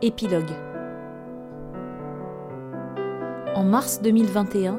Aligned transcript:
Épilogue. 0.00 0.52
En 3.56 3.64
mars 3.64 4.00
2021, 4.00 4.78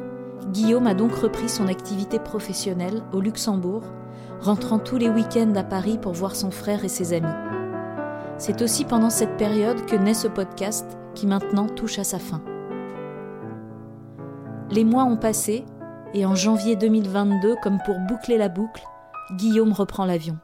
Guillaume 0.54 0.88
a 0.88 0.94
donc 0.94 1.13
repris 1.13 1.49
son 1.49 1.68
activité 1.68 2.19
professionnelle 2.19 3.04
au 3.12 3.19
Luxembourg, 3.19 3.83
rentrant 4.40 4.79
tous 4.79 4.96
les 4.96 5.10
week-ends 5.10 5.54
à 5.55 5.63
Paris 5.63 5.97
pour 6.01 6.13
voir 6.13 6.37
son 6.37 6.51
frère 6.51 6.86
et 6.86 6.87
ses 6.87 7.12
amis. 7.12 7.28
C'est 8.37 8.62
aussi 8.62 8.86
pendant 8.86 9.10
cette 9.10 9.36
période 9.36 9.86
que 9.86 9.97
naît 9.97 10.13
ce 10.13 10.29
podcast 10.29 10.86
qui 11.15 11.28
maintenant 11.28 11.67
touche 11.67 11.99
à 11.99 12.06
sa 12.06 12.20
fin. 12.20 12.42
Les 14.72 14.86
mois 14.86 15.04
ont 15.04 15.17
passé 15.17 15.65
et 16.13 16.26
en 16.26 16.36
janvier 16.36 16.77
2022, 16.77 17.56
comme 17.62 17.80
pour 17.86 18.00
boucler 18.08 18.38
la 18.38 18.48
boucle, 18.48 18.84
Guillaume 19.36 19.73
reprend 19.73 20.06
l'avion. 20.06 20.38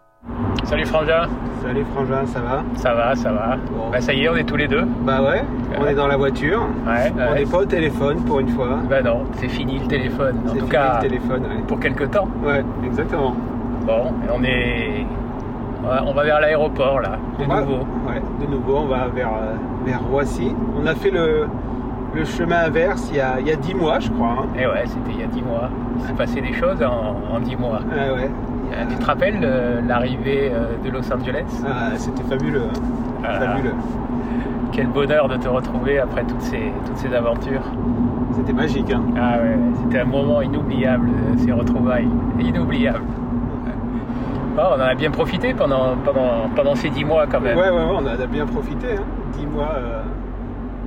Salut 0.65 0.85
Frangin. 0.85 1.27
Salut 1.63 1.85
Frangin, 1.93 2.25
ça 2.25 2.39
va? 2.39 2.63
Ça 2.75 2.93
va, 2.93 3.15
ça 3.15 3.31
va. 3.31 3.57
Bon. 3.71 3.89
Bah 3.91 4.01
ça 4.01 4.13
y 4.13 4.23
est, 4.23 4.29
on 4.29 4.35
est 4.35 4.43
tous 4.43 4.55
les 4.55 4.67
deux. 4.67 4.83
Bah 5.01 5.21
ouais, 5.21 5.43
on 5.79 5.85
est 5.87 5.93
dans 5.95 6.07
la 6.07 6.17
voiture. 6.17 6.61
Ouais. 6.85 7.11
On 7.15 7.33
ouais. 7.33 7.39
n'est 7.39 7.45
pas 7.45 7.57
au 7.59 7.65
téléphone 7.65 8.17
pour 8.25 8.39
une 8.39 8.49
fois. 8.49 8.79
Bah 8.89 9.01
non, 9.01 9.23
c'est 9.33 9.47
fini 9.47 9.79
le 9.79 9.87
téléphone. 9.87 10.37
En 10.47 10.49
tout 10.51 10.57
fini 10.57 10.70
cas, 10.70 10.95
le 11.01 11.07
téléphone, 11.07 11.43
pour 11.67 11.79
quelques 11.79 12.09
temps. 12.11 12.27
Ouais, 12.43 12.63
exactement. 12.85 13.35
Bon, 13.85 14.11
on 14.33 14.43
est, 14.43 15.05
on 16.05 16.13
va 16.13 16.23
vers 16.23 16.41
l'aéroport 16.41 16.99
là, 16.99 17.17
de 17.39 17.45
On 17.45 17.47
va- 17.47 17.61
nouveau. 17.61 17.79
Ouais, 18.07 18.21
de 18.41 18.51
nouveau, 18.51 18.77
on 18.77 18.87
va 18.87 19.07
vers, 19.13 19.27
euh, 19.29 19.53
vers 19.85 20.01
Roissy. 20.01 20.51
On 20.81 20.85
a 20.87 20.95
fait 20.95 21.11
le, 21.11 21.47
le 22.15 22.25
chemin 22.25 22.65
inverse 22.65 23.07
il 23.11 23.17
y 23.17 23.21
a, 23.21 23.39
il 23.39 23.47
y 23.47 23.51
a 23.51 23.55
10 23.55 23.75
mois, 23.75 23.99
je 23.99 24.09
crois. 24.09 24.29
hein. 24.39 24.45
Et 24.59 24.65
ouais, 24.65 24.84
c'était 24.85 25.11
il 25.11 25.20
y 25.21 25.23
a 25.23 25.27
10 25.27 25.41
mois. 25.43 25.70
Il 25.99 26.05
s'est 26.05 26.13
passé 26.13 26.41
des 26.41 26.53
choses 26.53 26.81
en, 26.84 27.35
en 27.35 27.39
10 27.39 27.55
mois. 27.55 27.79
Ah 27.91 28.13
ouais, 28.13 28.29
tu 28.90 28.95
te 28.98 29.05
rappelles 29.05 29.40
euh, 29.43 29.81
l'arrivée 29.87 30.51
euh, 30.53 30.76
de 30.84 30.90
Los 30.91 31.12
Angeles? 31.12 31.45
Ah, 31.65 31.91
c'était 31.95 32.23
fabuleux. 32.23 32.63
hein. 32.63 32.79
Voilà. 33.20 33.40
Fabuleux. 33.51 33.73
Quel 34.71 34.87
bonheur 34.87 35.27
de 35.29 35.37
te 35.37 35.48
retrouver 35.48 35.99
après 35.99 36.23
toutes 36.23 36.41
ces, 36.41 36.71
toutes 36.85 36.98
ces 36.98 37.13
aventures. 37.13 37.62
C'était 38.34 38.53
magique. 38.53 38.91
hein. 38.91 39.01
Ah 39.17 39.37
ouais, 39.37 39.57
c'était 39.84 39.99
un 39.99 40.05
moment 40.05 40.41
inoubliable, 40.41 41.07
euh, 41.09 41.37
ces 41.37 41.51
retrouvailles. 41.51 42.09
Inoubliable. 42.40 42.99
Bon, 44.55 44.63
on 44.71 44.75
en 44.75 44.79
a 44.85 44.95
bien 44.95 45.12
profité 45.12 45.53
pendant, 45.53 45.95
pendant, 46.05 46.49
pendant 46.55 46.75
ces 46.75 46.90
10 46.90 47.03
mois 47.03 47.25
quand 47.27 47.41
même. 47.41 47.57
Ouais, 47.57 47.70
ouais, 47.70 47.75
ouais, 47.75 47.97
on 47.99 48.05
a 48.05 48.25
bien 48.25 48.45
profité. 48.45 48.87
Hein. 48.97 49.01
10 49.37 49.45
mois, 49.47 49.71
euh, 49.77 50.01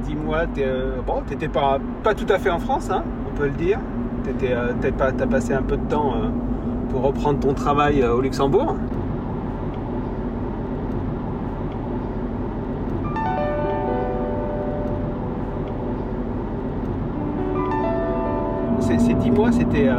10 0.05 0.14
mois 0.16 0.44
euh, 0.58 0.97
bon, 1.06 1.22
t'étais 1.27 1.48
pas, 1.48 1.78
pas 2.03 2.14
tout 2.14 2.25
à 2.31 2.38
fait 2.38 2.48
en 2.50 2.58
France, 2.58 2.91
hein, 2.91 3.03
on 3.31 3.36
peut 3.36 3.44
le 3.44 3.50
dire. 3.53 3.78
T'étais, 4.25 4.53
euh, 4.53 4.72
t'as 4.81 4.91
pas, 4.91 5.12
t'as 5.12 5.27
passé 5.27 5.53
un 5.53 5.60
peu 5.62 5.77
de 5.77 5.84
temps 5.84 6.14
euh, 6.16 6.28
pour 6.91 7.03
reprendre 7.03 7.39
ton 7.41 7.55
travail 7.55 8.03
euh, 8.03 8.14
au 8.14 8.20
Luxembourg. 8.20 8.77
Ces, 18.81 19.14
10 19.14 19.31
mois, 19.31 19.53
c'était, 19.53 19.89
euh, 19.89 19.94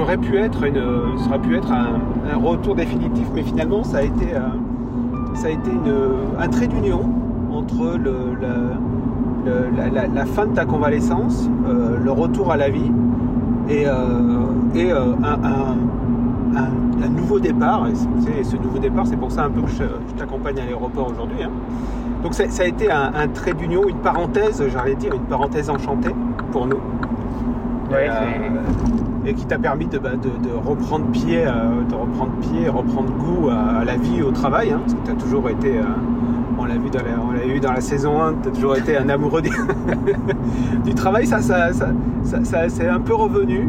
aurait 0.00 0.16
pu 0.16 0.36
être, 0.36 0.58
aurait 0.58 1.38
pu 1.40 1.56
être 1.56 1.72
un, 1.72 2.38
retour 2.38 2.74
définitif, 2.74 3.26
mais 3.34 3.42
finalement, 3.42 3.82
ça 3.82 3.98
a 3.98 4.02
été, 4.02 4.34
euh, 4.34 4.40
ça 5.34 5.48
a 5.48 5.50
été 5.50 5.70
un 6.38 6.48
trait 6.48 6.68
d'union 6.68 7.00
entre 7.52 7.98
la, 10.14 10.26
fin 10.26 10.46
de 10.46 10.54
ta 10.54 10.64
convalescence, 10.64 11.48
euh, 11.68 11.98
le 12.02 12.10
retour 12.10 12.52
à 12.52 12.56
la 12.56 12.68
vie 12.68 12.90
et, 13.68 13.84
euh, 13.86 13.92
et 14.74 14.92
euh, 14.92 15.12
un, 15.22 15.44
un- 15.44 16.58
un- 16.58 17.04
un 17.04 17.08
nouveau 17.08 17.38
départ. 17.38 17.86
Et 17.88 18.44
ce 18.44 18.56
nouveau 18.56 18.78
départ, 18.78 19.06
c'est 19.06 19.16
pour 19.16 19.30
ça 19.32 19.44
un 19.44 19.50
peu 19.50 19.62
que 19.62 19.68
je, 19.68 19.84
je 19.84 20.14
t'accompagne 20.18 20.58
à 20.60 20.64
l'aéroport 20.64 21.10
aujourd'hui. 21.12 21.42
hein. 21.42 21.50
Donc 22.22 22.34
ça, 22.34 22.44
ça 22.48 22.62
a 22.62 22.66
été 22.66 22.90
un, 22.90 23.28
trait 23.32 23.52
d'union, 23.52 23.86
une 23.88 23.96
parenthèse, 23.98 24.62
j'allais 24.72 24.94
dire, 24.96 25.14
une 25.14 25.22
parenthèse 25.22 25.70
enchantée 25.70 26.14
pour 26.50 26.66
nous. 26.66 26.78
Ouais, 27.90 28.06
Et, 28.06 28.10
c'est- 28.10 29.30
et 29.30 29.34
qui 29.34 29.44
t'a 29.46 29.58
permis 29.58 29.86
de, 29.86 29.98
bah, 29.98 30.10
de- 30.12 30.48
de 30.48 30.54
reprendre 30.54 31.04
pied, 31.06 31.44
euh, 31.46 31.50
de 31.88 31.94
reprendre 31.94 32.32
pied, 32.40 32.68
reprendre 32.68 33.10
goût 33.12 33.48
à, 33.50 33.80
à 33.80 33.84
la 33.84 33.96
vie 33.96 34.18
et 34.18 34.22
au 34.22 34.30
travail, 34.32 34.70
hein, 34.72 34.80
parce 34.80 34.94
que 34.94 35.04
tu 35.04 35.10
as 35.10 35.14
toujours 35.14 35.48
été, 35.50 35.78
euh, 35.78 35.82
on 36.58 36.64
l'a 36.64 36.74
vu 36.74 36.90
dans 36.90 37.00
la, 37.00 37.22
on 37.28 37.32
l'a 37.32 37.52
vu 37.52 37.60
dans 37.60 37.72
la 37.72 37.80
saison 37.80 38.20
1, 38.22 38.34
tu 38.42 38.48
as 38.48 38.52
toujours 38.52 38.76
été 38.76 38.96
un 38.96 39.08
amoureux 39.08 39.42
du, 39.42 39.50
du 40.84 40.94
travail, 40.94 41.26
ça, 41.26 41.40
ça, 41.40 41.72
ça, 41.72 41.88
ça- 42.22 42.44
ça- 42.44 42.68
c'est 42.68 42.88
un 42.88 43.00
peu 43.00 43.14
revenu, 43.14 43.68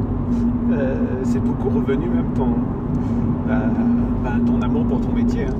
Euh, 0.71 0.95
c'est 1.23 1.39
beaucoup 1.39 1.69
revenu 1.69 2.09
même 2.09 2.33
ton, 2.35 2.47
bah, 3.47 3.55
bah, 4.23 4.31
ton 4.45 4.61
amour 4.61 4.85
pour 4.85 5.01
ton 5.01 5.13
métier. 5.13 5.45
hein. 5.45 5.55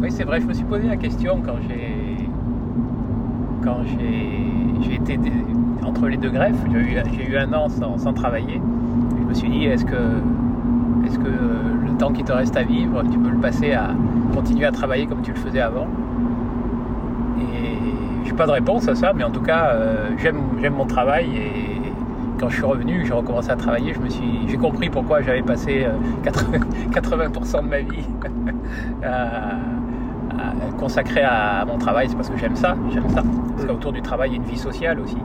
Oui, 0.00 0.10
c'est 0.10 0.24
vrai, 0.24 0.40
je 0.40 0.46
me 0.46 0.52
suis 0.52 0.64
posé 0.64 0.86
la 0.86 0.96
question 0.96 1.40
quand 1.44 1.56
j'ai 1.66 2.28
quand 3.64 3.78
j'ai 3.84 4.94
été 4.94 5.18
entre 5.84 6.06
les 6.08 6.16
deux 6.16 6.30
greffes, 6.30 6.56
j'ai 6.70 7.26
eu, 7.26 7.32
eu 7.32 7.36
un 7.36 7.52
an 7.52 7.68
sans, 7.68 8.12
travailler. 8.12 8.60
Je 9.18 9.24
me 9.24 9.34
suis 9.34 9.48
dit, 9.48 9.64
est-ce 9.64 9.84
que, 9.84 9.96
est-ce 11.06 11.18
que 11.18 11.26
euh, 11.26 11.86
le 11.86 11.96
temps 11.98 12.12
qui 12.12 12.22
te 12.22 12.32
reste 12.32 12.56
à 12.56 12.62
vivre, 12.62 13.02
tu 13.10 13.18
peux 13.18 13.30
le 13.30 13.38
passer 13.38 13.72
à 13.72 13.90
continuer 14.34 14.66
à 14.66 14.72
travailler 14.72 15.06
comme 15.06 15.22
tu 15.22 15.32
le 15.32 15.38
faisais 15.38 15.60
avant? 15.60 15.88
Et 17.40 18.24
j'ai 18.24 18.32
pas 18.34 18.46
de 18.46 18.52
réponse 18.52 18.86
à 18.88 18.94
ça, 18.94 19.12
mais 19.12 19.24
en 19.24 19.30
tout 19.30 19.40
cas, 19.42 19.70
euh, 19.74 20.10
j'aime 20.18 20.74
mon 20.74 20.86
travail 20.86 21.26
et 21.36 21.75
quand 22.38 22.48
je 22.48 22.56
suis 22.56 22.64
revenu, 22.64 23.04
j'ai 23.06 23.12
recommencé 23.12 23.50
à 23.50 23.56
travailler, 23.56 23.94
je 23.94 24.00
me 24.00 24.08
suis, 24.08 24.46
j'ai 24.48 24.56
compris 24.56 24.88
pourquoi 24.90 25.22
j'avais 25.22 25.42
passé 25.42 25.84
euh, 25.84 25.92
80, 26.24 26.58
80% 26.92 27.62
de 27.64 27.68
ma 27.68 27.78
vie 27.80 28.04
à, 29.04 29.08
à- 29.08 30.70
consacrée 30.78 31.22
à 31.22 31.64
mon 31.66 31.78
travail, 31.78 32.08
c'est 32.08 32.16
parce 32.16 32.28
que 32.28 32.38
j'aime 32.38 32.56
ça, 32.56 32.76
j'aime 32.92 33.08
ça. 33.10 33.22
Parce 33.54 33.66
qu'autour 33.66 33.92
du 33.92 34.02
travail, 34.02 34.30
il 34.30 34.32
y 34.32 34.36
a 34.38 34.42
une 34.42 34.48
vie 34.48 34.58
sociale 34.58 35.00
aussi. 35.00 35.16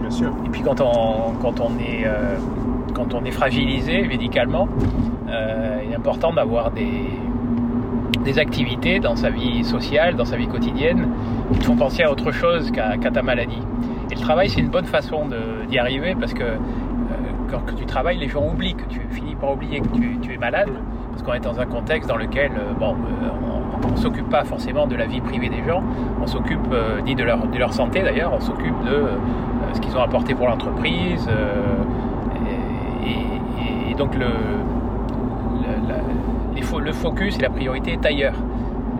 Bien 0.00 0.10
sûr. 0.10 0.32
Et 0.44 0.48
puis 0.48 0.62
quand 0.62 0.80
on, 0.80 1.32
quand 1.40 1.60
on, 1.60 1.70
est, 1.78 2.04
euh, 2.04 2.36
quand 2.94 3.14
on 3.14 3.24
est 3.24 3.30
fragilisé 3.30 4.02
médicalement, 4.06 4.68
euh, 5.28 5.78
il 5.84 5.92
est 5.92 5.96
important 5.96 6.32
d'avoir 6.32 6.70
des, 6.72 7.04
des 8.24 8.38
activités 8.38 8.98
dans 8.98 9.14
sa 9.16 9.30
vie 9.30 9.62
sociale, 9.62 10.16
dans 10.16 10.24
sa 10.24 10.36
vie 10.36 10.48
quotidienne, 10.48 11.08
qui 11.52 11.60
te 11.60 11.64
font 11.66 11.76
penser 11.76 12.02
à 12.02 12.10
autre 12.10 12.32
chose 12.32 12.70
qu'à 12.72 12.96
qu'à 12.96 13.10
ta 13.10 13.22
maladie. 13.22 13.62
Et 14.10 14.14
le 14.14 14.20
travail, 14.20 14.48
c'est 14.48 14.60
une 14.60 14.70
bonne 14.70 14.86
façon 14.86 15.26
d'y 15.68 15.78
arriver 15.78 16.14
parce 16.18 16.32
que 16.32 16.42
euh, 16.42 16.56
quand 17.50 17.60
tu 17.76 17.84
travailles, 17.84 18.18
les 18.18 18.28
gens 18.28 18.44
oublient 18.46 18.74
que 18.74 18.88
tu 18.88 19.00
finis 19.10 19.34
par 19.34 19.52
oublier 19.52 19.80
que 19.80 19.88
tu, 19.88 20.32
es 20.32 20.38
malade, 20.38 20.70
parce 21.10 21.22
qu'on 21.22 21.34
est 21.34 21.40
dans 21.40 21.60
un 21.60 21.66
contexte 21.66 22.08
dans 22.08 22.16
lequel 22.16 22.52
euh, 22.52 22.72
bon, 22.78 22.92
euh, 22.94 23.28
on 23.86 23.90
ne 23.90 23.96
s'occupe 23.96 24.28
pas 24.30 24.44
forcément 24.44 24.86
de 24.86 24.96
la 24.96 25.06
vie 25.06 25.20
privée 25.20 25.48
des 25.48 25.62
gens, 25.66 25.82
on 26.20 26.26
s'occupe 26.26 26.74
ni 27.04 27.14
de 27.14 27.22
leur, 27.22 27.46
de 27.46 27.58
leur 27.58 27.72
santé 27.72 28.02
d'ailleurs, 28.02 28.32
on 28.34 28.40
s'occupe 28.40 28.82
de 28.84 29.04
ce 29.74 29.80
qu'ils 29.80 29.96
ont 29.96 30.02
apporté 30.02 30.34
pour 30.34 30.48
l'entreprise. 30.48 31.28
et, 33.06 33.94
donc 33.94 34.14
le, 34.14 34.26
le 36.80 36.92
focus 36.92 37.36
et 37.38 37.42
la 37.42 37.50
priorité 37.50 37.92
est 37.92 38.06
ailleurs. 38.06 38.34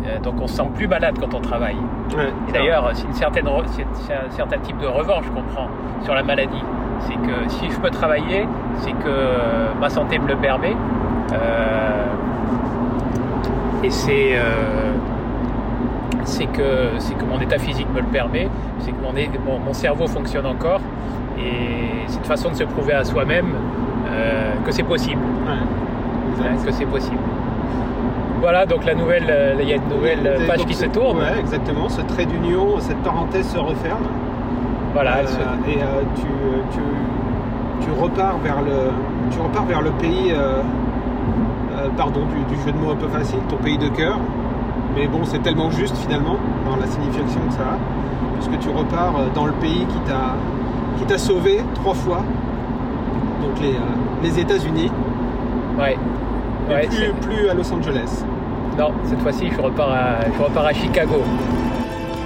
Euh, 0.09 0.19
donc 0.21 0.35
on 0.41 0.47
se 0.47 0.55
sent 0.57 0.69
plus 0.75 0.89
malade 0.89 1.17
quand 1.21 1.35
on 1.35 1.41
travaille. 1.41 1.77
Ouais, 2.17 2.33
Et 2.49 2.53
d'ailleurs, 2.53 2.91
c'est 2.95 3.07
un 3.25 4.31
certain 4.31 4.59
type 4.59 4.79
de 4.79 4.87
revanche 4.87 5.25
qu'on 5.35 5.43
prend 5.55 5.69
sur 6.03 6.15
la 6.15 6.23
maladie. 6.23 6.63
C'est 7.01 7.15
que 7.15 7.49
si 7.49 7.71
je 7.71 7.79
peux 7.79 7.91
travailler, 7.91 8.47
c'est 8.79 8.93
que 8.93 9.79
ma 9.81 9.89
santé 9.91 10.19
me 10.19 10.27
le 10.29 10.37
permet. 10.37 10.75
Euh, 11.33 12.05
et 13.85 13.91
c'est 13.91 14.31
euh, 14.35 14.93
c'est 16.25 16.47
que, 16.47 16.91
c'est 16.99 17.15
que 17.15 17.25
mon 17.25 17.41
état 17.41 17.59
physique 17.59 17.89
me 17.95 18.01
le 18.01 18.07
permet, 18.07 18.49
c'est 18.81 18.91
que 18.91 19.01
mon, 19.03 19.15
é- 19.17 19.31
mon, 19.47 19.59
mon 19.59 19.73
cerveau 19.73 20.07
fonctionne 20.07 20.47
encore. 20.47 20.81
Et 21.39 21.91
c'est 22.07 22.19
une 22.19 22.25
façon 22.25 22.51
de 22.51 22.55
se 22.57 22.65
prouver 22.65 22.95
à 22.95 23.05
soi-même 23.05 23.47
euh, 24.11 24.53
que 24.65 24.73
c'est 24.73 24.83
possible. 24.83 25.21
ouais. 25.47 26.47
hein, 26.49 26.57
que 26.65 26.73
c'est 26.73 26.85
possible. 26.87 27.19
Voilà, 28.41 28.67
donc 28.67 28.85
la 28.85 28.95
nouvelle, 28.95 29.27
euh, 29.29 29.55
il 29.61 29.69
y 29.69 29.73
a 29.73 29.77
une 29.77 29.89
nouvelle 29.89 30.25
euh, 30.27 30.47
page 30.47 30.65
qui 30.65 30.75
se 30.75 30.87
tourne. 30.87 31.19
Ouais, 31.19 31.39
exactement. 31.41 31.89
Ce 31.89 32.01
trait 32.03 32.25
d'union, 32.25 32.79
cette 32.79 32.99
parenthèse 32.99 33.49
se 33.49 33.59
referme. 33.59 34.05
Voilà, 34.95 35.17
Euh, 35.17 35.21
elle 35.23 35.29
se- 35.29 35.71
et 35.71 35.81
tu, 36.17 36.27
tu, 36.73 36.81
tu 37.85 38.01
repars 38.01 38.39
vers 38.39 38.63
le, 38.63 38.91
tu 39.31 39.41
repars 39.41 39.65
vers 39.67 39.83
le 39.83 39.91
pays, 39.91 40.33
pardon 41.97 42.21
du, 42.27 42.55
du 42.55 42.61
jeu 42.63 42.73
de 42.73 42.79
mots 42.79 42.93
un 42.93 42.97
peu 42.97 43.09
facile, 43.09 43.39
ton 43.49 43.57
pays 43.57 43.79
de 43.79 43.89
cœur. 43.89 44.19
Mais 44.97 45.07
bon, 45.07 45.21
c'est 45.25 45.41
tellement 45.43 45.71
juste 45.71 45.97
finalement 45.99 46.37
dans 46.69 46.77
la 46.77 46.87
signification 46.87 47.41
que 47.49 47.55
ça 47.55 47.61
a, 47.63 47.77
puisque 48.35 48.59
tu 48.61 48.69
repars 48.71 49.15
dans 49.35 49.47
le 49.47 49.53
pays 49.53 49.85
qui 49.89 49.99
t'a, 50.07 50.35
qui 50.99 51.05
t'a 51.05 51.19
sauvé 51.19 51.61
trois 51.75 51.95
fois. 51.95 52.23
Donc 53.43 53.61
les, 53.61 53.75
euh, 53.75 53.81
les 54.23 54.39
États-Unis, 54.41 54.91
ouais. 55.79 55.97
Ouais, 56.69 56.87
plus, 57.23 57.49
à 57.49 57.55
Los 57.55 57.73
Angeles. 57.73 58.25
Non, 58.77 58.93
cette 59.09 59.21
fois-ci, 59.21 59.51
je 59.51 59.61
repars 59.61 59.91
à, 59.91 60.21
je 60.31 60.43
repars 60.43 60.67
à 60.67 60.73
Chicago. 60.73 61.23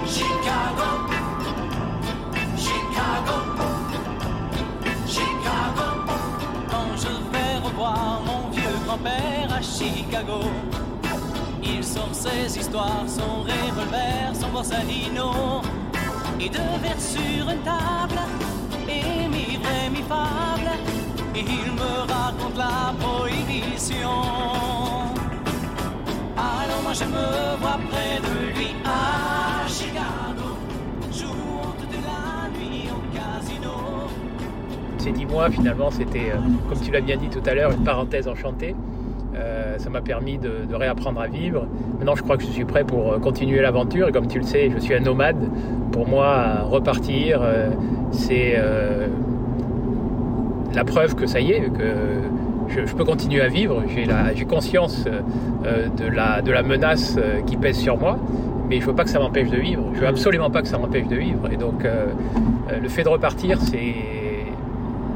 Chicago, 0.07 0.89
Chicago, 2.57 3.37
Chicago. 5.07 5.87
Quand 6.69 6.97
je 6.97 7.09
vais 7.33 7.57
revoir 7.65 8.21
mon 8.27 8.51
vieux 8.51 8.77
grand-père 8.87 9.49
à 9.57 9.63
Chicago, 9.63 10.41
il 11.63 11.83
sort 11.85 12.11
ses 12.13 12.59
histoires, 12.59 13.05
son 13.07 13.43
revolver, 13.43 14.35
son 14.35 14.49
borsalino. 14.49 15.63
Et 16.41 16.49
deux 16.49 16.59
verres 16.83 17.01
sur 17.01 17.49
une 17.49 17.63
table, 17.63 18.21
et 18.89 19.29
mi 19.29 19.57
vrai, 19.63 19.89
mi 19.91 20.03
fable. 20.03 20.71
Et 20.89 20.92
il 21.35 21.73
me 21.73 22.13
raconte 22.13 22.57
la 22.57 22.93
prohibition. 23.01 24.09
Alors 26.37 26.83
moi 26.83 26.93
je 26.93 27.05
me 27.05 27.57
vois 27.61 27.79
près 27.91 28.19
de 28.21 28.57
lui 28.57 28.75
à 28.85 29.67
Chicago. 29.69 30.57
Joue 31.11 31.27
toute 31.81 31.97
la 32.05 32.49
nuit 32.59 32.89
au 32.91 33.01
casino. 33.17 34.09
Ces 34.99 35.13
dix 35.13 35.27
mois, 35.27 35.51
finalement, 35.51 35.91
c'était, 35.91 36.31
euh, 36.31 36.39
comme 36.69 36.81
tu 36.81 36.91
l'as 36.91 37.01
bien 37.01 37.17
dit 37.17 37.29
tout 37.29 37.43
à 37.45 37.55
l'heure, 37.55 37.73
une 37.73 37.83
parenthèse 37.83 38.29
enchantée. 38.29 38.77
Euh, 39.35 39.79
ça 39.79 39.91
m'a 39.91 40.01
permis 40.03 40.39
de, 40.39 40.67
de 40.69 40.75
réapprendre 40.75 41.21
à 41.21 41.27
vivre. 41.27 41.67
Maintenant, 41.99 42.15
je 42.15 42.23
crois 42.23 42.37
que 42.37 42.45
je 42.45 42.51
suis 42.51 42.65
prêt 42.65 42.85
pour 42.85 43.13
euh, 43.13 43.19
continuer 43.19 43.61
l'aventure. 43.61 44.09
Et 44.09 44.13
comme 44.13 44.29
tu 44.29 44.39
le 44.39 44.45
sais, 44.45 44.71
je 44.71 44.79
suis 44.79 44.95
un 44.95 45.01
nomade. 45.01 45.49
Pour 45.91 46.07
moi, 46.07 46.61
repartir, 46.63 47.43
c'est 48.13 48.59
la 50.75 50.85
preuve 50.85 51.15
que 51.15 51.27
ça 51.27 51.41
y 51.41 51.53
est, 51.53 51.61
que 51.61 51.95
je, 52.69 52.87
je 52.87 52.95
peux 52.95 53.05
continuer 53.05 53.41
à 53.43 53.49
vivre. 53.49 53.83
J'ai 54.35 54.45
conscience 54.45 55.05
euh, 55.07 55.89
de, 55.97 56.07
la, 56.07 56.43
de 56.43 56.53
la 56.53 56.63
menace 56.63 57.17
euh, 57.19 57.41
qui 57.43 57.57
pèse 57.57 57.77
sur 57.77 57.99
moi. 57.99 58.19
Mais 58.69 58.81
je 58.81 58.87
veux 58.87 58.95
pas 58.95 59.05
que 59.05 59.11
ça 59.11 59.19
m'empêche 59.19 59.51
de 59.51 59.59
vivre. 59.59 59.85
Je 59.95 60.01
veux 60.01 60.07
absolument 60.07 60.51
pas 60.51 60.63
que 60.63 60.69
ça 60.69 60.79
m'empêche 60.79 61.07
de 61.07 61.17
vivre. 61.17 61.51
Et 61.53 61.57
donc, 61.57 61.85
euh, 61.85 62.07
euh, 62.71 62.81
le 62.81 62.89
fait 62.89 63.03
de 63.03 63.09
repartir, 63.09 63.59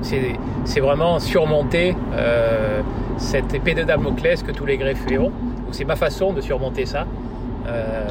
c'est 0.02 0.80
vraiment 0.80 1.18
surmonter 1.18 1.96
euh, 2.12 2.82
cette 3.16 3.54
épée 3.54 3.74
de 3.74 3.82
Damoclès 3.82 4.42
que 4.42 4.52
tous 4.52 4.66
les 4.66 4.76
greffés 4.76 5.18
ont. 5.18 5.32
C'est 5.70 5.84
ma 5.84 5.96
façon 5.96 6.32
de 6.32 6.40
surmonter 6.40 6.86
ça. 6.86 7.06
Euh, 7.66 8.08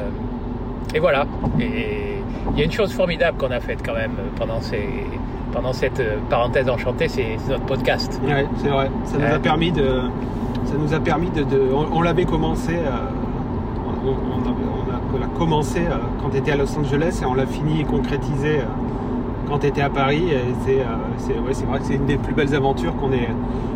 et 0.94 0.98
voilà. 0.98 1.26
Et 1.60 2.16
il 2.52 2.58
y 2.58 2.62
a 2.62 2.64
une 2.64 2.72
chose 2.72 2.92
formidable 2.92 3.38
qu'on 3.38 3.50
a 3.50 3.60
faite 3.60 3.78
quand 3.84 3.94
même 3.94 4.16
pendant, 4.36 4.60
ces, 4.60 4.88
pendant 5.56 5.72
cette 5.72 6.00
euh, 6.00 6.18
parenthèse 6.28 6.68
enchantée, 6.68 7.08
c'est 7.08 7.38
notre 7.48 7.64
podcast. 7.64 8.20
Ouais, 8.22 8.46
c'est 8.58 8.68
vrai. 8.68 8.90
Ça 9.04 9.16
nous 9.16 9.34
a 9.34 9.38
permis 9.38 9.72
de. 9.72 10.02
Ça 10.66 10.74
nous 10.78 10.92
a 10.92 11.00
permis 11.00 11.30
de. 11.30 11.44
de- 11.44 11.72
on 11.72 11.96
on 11.96 12.02
l'avait 12.02 12.26
commencé. 12.26 12.74
euh, 12.74 12.90
on, 14.04 14.10
on 14.10 14.46
on 15.18 15.22
a, 15.22 15.38
commencé 15.38 15.78
euh, 15.80 15.96
quand 16.22 16.28
tu 16.28 16.36
étais 16.36 16.52
à 16.52 16.56
Los 16.56 16.76
Angeles 16.78 17.20
et 17.22 17.24
on 17.24 17.32
l'a 17.32 17.46
fini 17.46 17.80
et 17.80 17.84
concrétisé 17.84 18.60
quand 19.48 19.60
tu 19.60 19.66
étais 19.68 19.80
à 19.80 19.88
Paris. 19.88 20.24
C'est, 20.66 20.76
ouais, 21.30 21.52
vrai 21.66 21.78
que 21.78 21.84
c'est 21.86 21.94
une 21.94 22.04
des 22.06 22.18
plus 22.18 22.34
belles 22.34 22.54
aventures 22.54 22.94
qu'on 22.96 23.12
ait. 23.12 23.28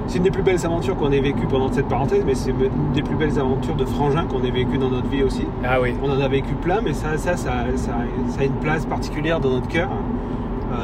C'est 0.06 0.19
une 0.19 0.25
des 0.25 0.31
plus 0.31 0.43
belles 0.43 0.65
aventures 0.67 0.97
qu'on 0.97 1.12
ait 1.12 1.21
vécues 1.21 1.47
pendant 1.47 1.73
cette 1.73 1.87
parenthèse, 1.88 2.25
mais 2.26 2.35
c'est 2.35 2.50
une 2.50 2.93
des 2.94 3.03
plus 3.03 3.15
belles 3.17 3.38
aventures 3.38 3.76
de 3.76 3.85
frangin 3.87 4.25
qu'on 4.26 4.43
ait 4.43 4.50
vécues 4.50 4.76
dans 4.79 4.91
notre 4.91 5.09
vie 5.09 5.23
aussi. 5.23 5.47
Ah 5.65 5.81
oui. 5.81 5.94
On 6.03 6.11
en 6.11 6.21
a 6.21 6.29
vécu 6.29 6.53
plein, 6.55 6.81
mais 6.85 6.93
ça, 6.93 7.17
ça, 7.17 7.37
ça, 7.37 7.53
ça, 7.76 7.93
ça 8.29 8.41
a 8.41 8.44
une 8.44 8.53
place 8.61 8.85
particulière 8.85 9.41
dans 9.41 9.50
notre 9.50 9.69
cœur, 9.69 9.88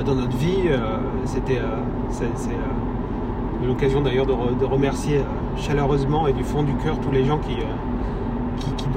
dans 0.04 0.14
notre 0.14 0.36
vie. 0.36 0.62
euh, 0.68 0.98
C'était, 1.24 1.58
euh, 1.58 1.76
euh, 2.22 3.66
l'occasion 3.66 4.00
d'ailleurs 4.00 4.26
de, 4.26 4.32
re- 4.32 4.56
de 4.58 4.64
remercier 4.64 5.18
euh, 5.18 5.22
chaleureusement 5.56 6.26
et 6.28 6.32
du 6.32 6.44
fond 6.44 6.62
du 6.62 6.74
cœur 6.74 6.98
tous 7.00 7.10
les 7.10 7.24
gens 7.24 7.38
qui, 7.38 7.54
euh, 7.54 7.64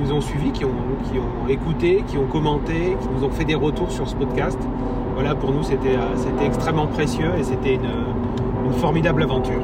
nous 0.02 0.14
ont 0.14 0.22
suivis, 0.22 0.52
qui 0.52 0.64
ont, 0.66 0.70
écouté, 1.50 2.04
qui 2.08 2.18
ont 2.18 2.26
commenté, 2.26 2.96
qui 3.02 3.08
nous 3.14 3.26
ont 3.28 3.32
fait 3.32 3.44
des 3.44 3.56
retours 3.56 3.92
sur 3.92 4.08
ce 4.08 4.16
podcast. 4.16 4.58
Voilà, 5.16 5.36
pour 5.36 5.52
nous, 5.52 5.64
c'était, 5.64 5.96
euh, 5.98 6.46
extrêmement 6.46 6.88
précieux 6.88 7.32
et 7.38 7.44
c'était 7.44 7.76
une 7.76 8.72
formidable 8.74 9.24
aventure. 9.24 9.62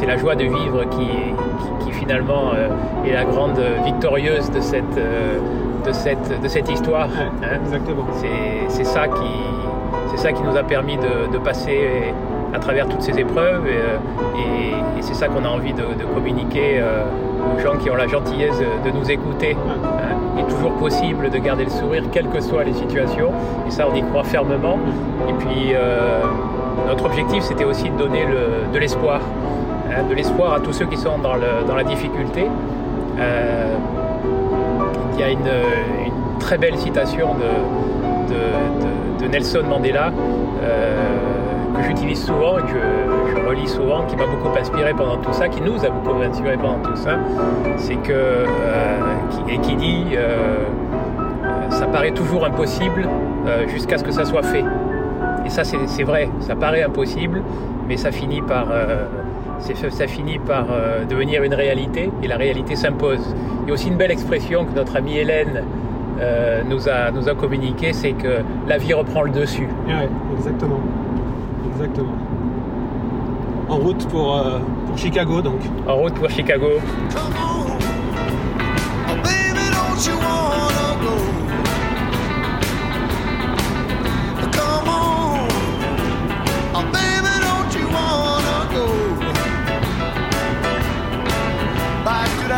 C'est 0.00 0.06
la 0.06 0.16
joie 0.16 0.34
de 0.34 0.44
vivre 0.44 0.84
qui, 0.90 1.06
qui, 1.06 1.84
qui 1.84 1.92
finalement 1.92 2.52
euh, 2.54 2.68
est 3.06 3.12
la 3.12 3.24
grande 3.24 3.60
victorieuse 3.84 4.50
de 4.50 4.60
cette, 4.60 4.94
de 4.94 5.92
cette, 5.92 6.40
de 6.42 6.48
cette 6.48 6.70
histoire. 6.70 7.08
Ouais, 7.08 7.46
hein. 7.46 7.58
exactement. 7.62 8.04
C'est 8.68 8.84
ça, 8.84 9.08
qui, 9.08 9.30
c'est 10.10 10.16
ça 10.16 10.32
qui 10.32 10.42
nous 10.42 10.56
a 10.56 10.62
permis 10.62 10.96
de, 10.96 11.30
de 11.30 11.38
passer 11.38 12.14
à 12.54 12.58
travers 12.58 12.88
toutes 12.88 13.02
ces 13.02 13.18
épreuves 13.18 13.66
et, 13.66 13.72
euh, 13.76 14.38
et- 14.38 14.98
et 14.98 15.02
c'est 15.02 15.14
ça 15.14 15.28
qu'on 15.28 15.44
a 15.44 15.48
envie 15.48 15.72
de, 15.74 15.82
de 15.82 16.04
communiquer 16.14 16.78
euh, 16.80 17.04
aux 17.56 17.60
gens 17.60 17.76
qui 17.78 17.90
ont 17.90 17.94
la 17.94 18.06
gentillesse 18.08 18.58
de, 18.58 18.90
nous 18.90 19.10
écouter. 19.10 19.54
hein. 19.68 20.16
Il 20.36 20.40
est 20.44 20.48
toujours 20.48 20.72
possible 20.72 21.28
de 21.30 21.38
garder 21.38 21.64
le 21.64 21.70
sourire 21.70 22.02
quelles 22.10 22.28
que 22.28 22.40
soient 22.40 22.64
les 22.64 22.72
situations 22.72 23.30
et 23.66 23.70
ça 23.70 23.86
on 23.90 23.94
y 23.94 24.02
croit 24.02 24.24
fermement. 24.24 24.78
Et 25.28 25.32
puis 25.34 25.72
euh, 25.74 26.20
notre 26.88 27.04
objectif 27.06 27.42
c'était 27.44 27.64
aussi 27.64 27.88
de 27.90 27.96
donner 27.96 28.24
le- 28.26 28.72
de 28.72 28.78
l'espoir, 28.78 29.20
de 30.08 30.14
l'espoir 30.14 30.54
à 30.54 30.60
tous 30.60 30.72
ceux 30.72 30.86
qui 30.86 30.96
sont 30.96 31.18
dans, 31.18 31.34
la 31.74 31.84
difficulté. 31.84 32.46
Euh, 33.18 33.74
il 35.14 35.20
y 35.20 35.22
a 35.22 35.30
une, 35.30 35.50
très 36.38 36.58
belle 36.58 36.76
citation 36.78 37.34
de, 37.34 39.28
Nelson 39.28 39.62
Mandela 39.68 40.10
euh, 40.62 41.20
que 41.76 41.82
j'utilise 41.84 42.24
souvent 42.24 42.58
et 42.58 42.62
que 42.62 42.78
je, 43.30 43.46
relis 43.46 43.68
souvent, 43.68 44.02
qui 44.06 44.16
m'a 44.16 44.26
beaucoup 44.26 44.48
inspiré 44.58 44.92
pendant 44.92 45.18
tout 45.18 45.32
ça, 45.32 45.48
qui 45.48 45.60
nous 45.60 45.84
a 45.84 45.88
beaucoup 45.88 46.20
inspiré 46.20 46.56
pendant 46.56 46.80
tout 46.82 46.96
ça, 46.96 47.18
c'est 47.76 47.96
que 47.96 48.12
euh, 48.12 48.46
et 49.48 49.58
qui 49.58 49.76
dit 49.76 50.06
euh, 50.14 50.64
euh, 51.44 51.70
ça 51.70 51.86
paraît 51.86 52.12
toujours 52.12 52.44
impossible 52.44 53.08
euh, 53.46 53.66
jusqu'à 53.68 53.98
ce 53.98 54.04
que 54.04 54.12
ça 54.12 54.24
soit 54.24 54.42
fait. 54.42 54.64
Et 55.44 55.48
ça 55.48 55.62
c'est 55.64 56.02
vrai, 56.02 56.28
ça 56.40 56.54
paraît 56.54 56.82
impossible, 56.82 57.42
mais 57.88 57.96
ça 57.96 58.12
finit 58.12 58.42
par 58.42 58.66
euh, 58.70 59.06
ça 59.60 60.06
finit 60.06 60.38
par 60.38 60.66
euh, 60.70 61.04
devenir 61.04 61.42
une 61.42 61.54
réalité 61.54 62.10
et 62.22 62.26
la 62.28 62.36
réalité 62.36 62.76
s'impose. 62.76 63.34
Il 63.62 63.68
y 63.68 63.70
a 63.70 63.74
aussi 63.74 63.88
une 63.88 63.96
belle 63.96 64.10
expression 64.10 64.64
que 64.64 64.74
notre 64.74 64.96
amie 64.96 65.18
Hélène 65.18 65.62
euh, 66.20 66.62
nous, 66.68 66.88
a, 66.88 67.10
nous 67.10 67.28
a 67.28 67.34
communiquée, 67.34 67.92
c'est 67.92 68.12
que 68.12 68.42
la 68.66 68.78
vie 68.78 68.92
reprend 68.92 69.22
le 69.22 69.30
dessus. 69.30 69.68
Ouais, 69.86 70.08
exactement. 70.36 70.80
Exactement. 71.72 72.14
En 73.68 73.76
route 73.76 74.06
pour, 74.08 74.36
euh, 74.36 74.58
pour 74.86 74.98
Chicago, 74.98 75.40
donc. 75.40 75.60
En 75.86 75.96
route 75.96 76.14
pour 76.14 76.28
Chicago. 76.28 76.66
Come 77.14 77.22
on. 77.38 77.78
Oh, 79.08 79.16
baby, 79.22 79.70
don't 79.72 80.06
you 80.06 80.16
wanna 80.18 81.00
go? 81.02 81.39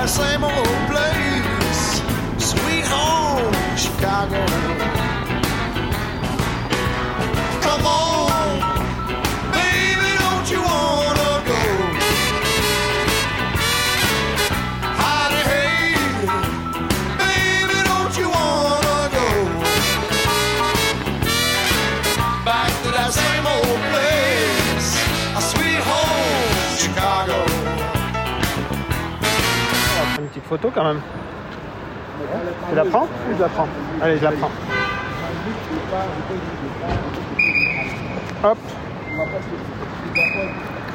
Same 0.09 0.42
old 0.42 0.66
place. 0.90 2.02
Sweet 2.38 2.85
home, 2.87 3.52
Chicago. 3.76 4.44
Come 7.62 7.87
on. 7.87 8.31
Petite 30.32 30.48
photo 30.48 30.70
quand 30.74 30.84
même. 30.84 31.00
Tu 32.70 32.74
la 32.74 32.84
prends 32.84 33.02
ou 33.04 33.36
je 33.36 33.42
la 33.42 33.48
prends 33.48 33.68
Allez, 34.00 34.16
je 34.16 34.24
la 34.24 34.32
prends. 34.32 34.50
Hop. 38.44 38.58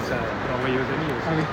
Ça 0.08 0.16
peut 0.16 0.54
envoyer 0.58 0.76
aux 0.76 0.80
amis 0.80 1.12
aussi. 1.18 1.28
Allez. 1.30 1.44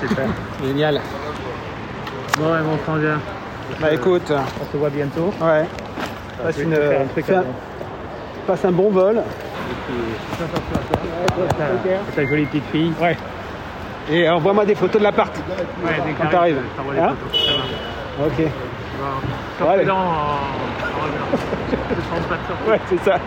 Super. 0.00 0.28
Génial. 0.64 1.00
Bon, 2.38 2.56
et 2.56 2.62
mon 2.62 2.76
frangin, 2.78 3.18
Bah 3.80 3.92
écoute, 3.92 4.30
on 4.32 4.72
se 4.72 4.76
voit 4.78 4.90
bientôt. 4.90 5.32
ouais. 5.42 5.66
Passe, 6.42 6.56
une, 6.56 6.74
fais 6.74 7.34
un, 7.34 7.44
passe 8.46 8.64
un 8.64 8.72
bon 8.72 8.90
vol. 8.90 9.22
Ta 12.16 12.24
jolie 12.26 12.46
petite 12.46 12.64
fille. 12.70 12.92
Ouais. 13.00 13.16
Et 14.10 14.28
envoie-moi 14.28 14.64
des 14.64 14.74
photos 14.74 14.98
de 14.98 15.04
l'appart. 15.04 15.32
Ouais, 15.36 15.92
dès 16.06 16.12
Quand 16.12 16.30
t'arrives. 16.30 16.58
Hein. 17.00 17.14
Ok. 18.24 18.42
Bon, 19.58 19.66
Ouais, 19.66 19.84
en, 22.68 22.80
c'est 22.88 23.00
ça. 23.04 23.18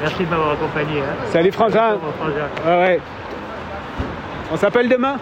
Merci 0.00 0.24
de 0.24 0.30
m'avoir 0.30 0.52
accompagné. 0.52 1.00
Hein. 1.00 1.14
Salut 1.30 1.52
Frangin. 1.52 1.92
Mon 1.92 2.12
frangin. 2.12 2.48
Ouais, 2.64 2.78
ouais. 2.78 3.00
On 4.52 4.56
s'appelle 4.56 4.88
demain? 4.88 5.16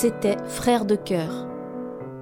C'était 0.00 0.38
Frères 0.48 0.86
de 0.86 0.94
cœur, 0.94 1.46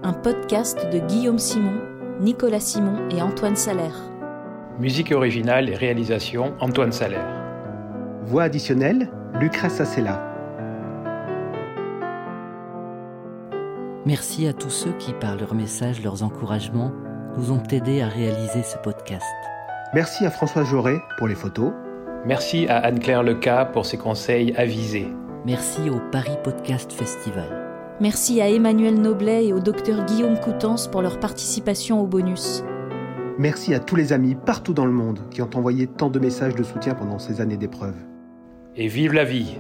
un 0.03 0.13
podcast 0.13 0.85
de 0.93 0.99
Guillaume 0.99 1.39
Simon, 1.39 1.79
Nicolas 2.19 2.59
Simon 2.59 3.09
et 3.09 3.23
Antoine 3.23 3.55
Salaire. 3.55 3.95
Musique 4.81 5.13
originale 5.13 5.69
et 5.69 5.77
réalisation 5.77 6.57
Antoine 6.59 6.91
Salaire. 6.91 7.29
Voix 8.25 8.43
additionnelle, 8.43 9.13
Lucrèce 9.35 9.81
Assela. 9.81 10.21
Merci 14.05 14.49
à 14.49 14.53
tous 14.53 14.71
ceux 14.71 14.95
qui, 14.99 15.13
par 15.13 15.37
leurs 15.37 15.55
messages, 15.55 16.03
leurs 16.03 16.25
encouragements, 16.25 16.91
nous 17.37 17.53
ont 17.53 17.63
aidés 17.71 18.03
à 18.03 18.09
réaliser 18.09 18.65
ce 18.65 18.77
podcast. 18.79 19.23
Merci 19.95 20.27
à 20.27 20.33
François 20.33 20.65
Jauré 20.65 20.99
pour 21.17 21.29
les 21.29 21.37
photos. 21.37 21.71
Merci 22.27 22.67
à 22.67 22.79
Anne-Claire 22.79 23.23
Leca 23.23 23.67
pour 23.67 23.87
ses 23.87 23.99
conseils 23.99 24.53
avisés. 24.57 25.07
Merci 25.47 25.89
au 25.91 26.01
Paris 26.11 26.37
Podcast 26.43 26.93
Festival. 26.93 27.68
Merci 28.01 28.41
à 28.41 28.49
Emmanuel 28.49 28.95
Noblet 28.95 29.47
et 29.47 29.53
au 29.53 29.59
docteur 29.59 30.05
Guillaume 30.05 30.39
Coutances 30.39 30.87
pour 30.87 31.03
leur 31.03 31.19
participation 31.19 32.01
au 32.01 32.07
bonus. 32.07 32.63
Merci 33.39 33.75
à 33.75 33.81
tous 33.81 33.97
les 33.97 34.13
amis 34.13 34.37
partout 34.37 34.73
dans 34.73 34.87
le 34.87 34.93
monde 34.93 35.19
qui 35.33 35.43
ont 35.43 35.51
envoyé 35.53 35.89
tant 35.89 36.09
de 36.09 36.21
messages 36.21 36.55
de 36.55 36.63
soutien 36.63 36.95
pendant 36.95 37.19
ces 37.19 37.41
années 37.41 37.57
d'épreuve. 37.57 37.97
Et 38.77 38.87
vive 38.87 39.15
la 39.15 39.25
vie 39.25 39.59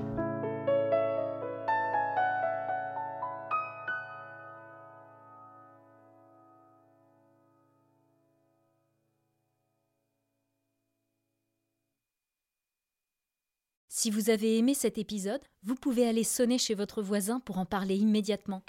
Si 13.99 14.12
vous 14.12 14.31
avez 14.31 14.59
aimé 14.59 14.75
cet 14.75 14.97
épisode, 14.97 15.40
vous 15.64 15.75
pouvez 15.75 16.07
aller 16.09 16.23
sonner 16.23 16.57
chez 16.57 16.75
votre 16.76 17.02
voisin 17.02 17.40
pour 17.40 17.59
en 17.59 17.64
parler 17.64 17.97
immédiatement. 17.97 18.62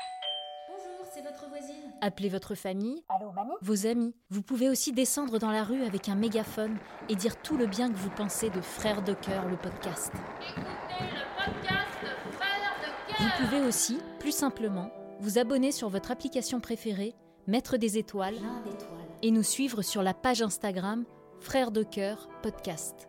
Bonjour, 0.67 1.05
c'est 1.13 1.21
votre 1.21 1.48
voisine. 1.50 1.75
Appelez 2.01 2.29
votre 2.29 2.55
famille, 2.55 3.03
Allô, 3.09 3.31
mamie? 3.33 3.53
Vos 3.62 3.86
amis. 3.86 4.15
Vous 4.31 4.41
pouvez 4.41 4.69
aussi 4.69 4.91
descendre 4.91 5.38
dans 5.38 5.51
la 5.51 5.63
rue 5.63 5.83
avec 5.83 6.09
un 6.09 6.15
mégaphone 6.15 6.79
et 7.09 7.15
dire 7.15 7.39
tout 7.43 7.57
le 7.57 7.67
bien 7.67 7.91
que 7.91 7.98
vous 7.98 8.09
pensez 8.09 8.50
de 8.50 8.59
Frères 8.59 9.03
de 9.03 9.13
cœur, 9.13 9.48
le 9.48 9.55
podcast. 9.55 10.12
Écoutez 10.50 11.03
le 11.13 11.45
podcast 11.45 12.31
Frères 12.31 12.75
de 12.81 13.13
cœur. 13.13 13.19
Vous 13.19 13.45
pouvez 13.45 13.62
aussi, 13.67 14.00
plus 14.17 14.31
simplement, 14.31 14.89
vous 15.19 15.38
abonner 15.38 15.71
sur 15.71 15.89
votre 15.89 16.09
application 16.09 16.59
préférée, 16.59 17.13
mettre 17.45 17.77
des 17.77 18.00
étoiles 18.00 18.38
Plein 18.38 18.62
d'étoiles. 18.62 19.07
et 19.21 19.29
nous 19.29 19.43
suivre 19.43 19.83
sur 19.83 20.01
la 20.01 20.15
page 20.15 20.41
Instagram 20.41 21.05
Frères 21.39 21.69
de 21.69 21.83
cœur 21.83 22.29
podcast. 22.41 23.09